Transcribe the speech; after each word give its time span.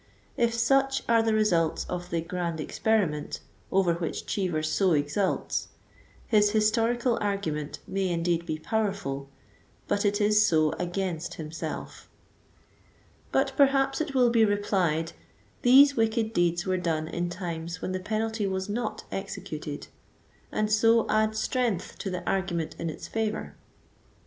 If 0.35 0.55
such 0.55 1.03
are 1.07 1.21
the 1.21 1.35
results 1.35 1.85
of 1.87 2.09
the 2.09 2.21
"grand 2.21 2.59
experiment" 2.59 3.39
over 3.71 3.93
which 3.93 4.25
Cheever 4.25 4.63
so 4.63 4.93
exults, 4.93 5.67
his 6.25 6.49
"historical 6.53 7.19
argument" 7.21 7.77
may 7.87 8.09
indeed 8.09 8.47
be" 8.47 8.57
powerful," 8.73 9.29
but 9.87 10.03
it 10.03 10.19
is 10.19 10.43
so 10.43 10.71
against 10.79 11.35
himself. 11.35 12.09
But 13.31 13.53
perhaps 13.55 14.01
it 14.01 14.15
will 14.15 14.31
be 14.31 14.43
replied, 14.43 15.13
these 15.61 15.95
wicked 15.95 16.33
deeds 16.33 16.65
were 16.65 16.77
done 16.77 17.07
in 17.07 17.29
times 17.29 17.79
when 17.79 17.91
the 17.91 17.99
penalty 17.99 18.47
was 18.47 18.67
not 18.67 19.03
executed, 19.11 19.85
and 20.51 20.71
so 20.71 21.05
add 21.09 21.35
strength 21.35 21.99
to 21.99 22.09
the 22.09 22.27
argument 22.27 22.75
in 22.79 22.89
its 22.89 23.07
favor. 23.07 23.55